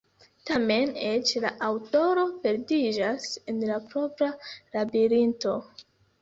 [0.49, 5.55] Tamen, eĉ la aŭtoro perdiĝas en la propra labirinto.